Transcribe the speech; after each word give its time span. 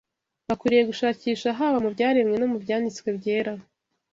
Bakwiriye 0.47 0.83
gushakisha 0.89 1.57
haba 1.59 1.77
mu 1.83 1.89
byaremwe 1.95 2.35
no 2.37 2.47
mu 2.51 2.57
Byanditswe 2.63 3.07
Byera 3.17 3.53